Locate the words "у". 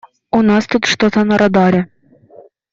0.37-0.41